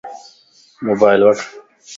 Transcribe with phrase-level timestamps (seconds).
[0.87, 1.37] موبائل وٺ